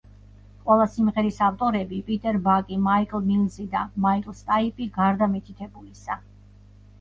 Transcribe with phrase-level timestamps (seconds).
[0.67, 6.19] ყველა სიმღერის ავტორები: პიტერ ბაკი, მაიკ მილზი და მაიკლ სტაიპი, გარდა მითითებულისა.